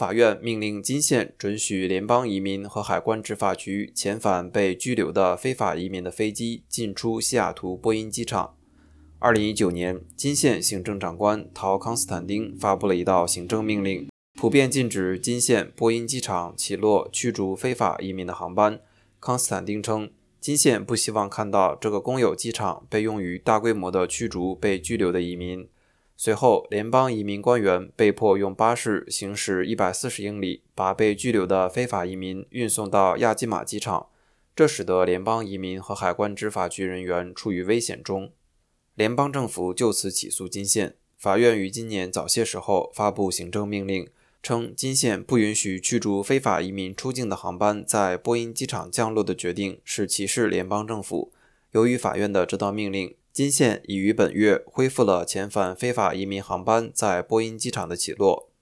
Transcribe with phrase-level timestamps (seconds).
[0.00, 8.54] 法院命令金县准许联邦移民和海关执法局遣返被拘留的非法移民的飞机进出西雅图波音机场。
[9.18, 14.08] 二零一九年，金县行政长官陶康斯坦丁发布了一道行政命令，
[14.40, 18.80] 普遍禁止金县波音机场起落驱逐非法移民的航班。
[19.20, 20.10] 康斯坦丁称，
[20.40, 25.68] 金县不希望看到这个公有机场被用于大规模的驱逐被拘留的移民。
[26.22, 34.08] 随后，联邦移民官员被迫用巴士行驶一百四十英里，把被拘留的非法移民运送到亚基马机场，
[34.54, 38.30] 这使得联邦移民和海关执法局人员处于危险中。
[38.94, 40.94] 联邦政府就此起诉金县。
[41.16, 44.06] 法院于今年早些时候发布行政命令，
[44.42, 51.32] 称金县不允许驱逐非法移民出境的航班在波音机场降落的决定是歧视联邦政府。
[51.72, 53.16] 由于法院的这道命令。
[53.32, 58.49] 金县已于本月恢复了遣返非法移民航班在波音机场的起落。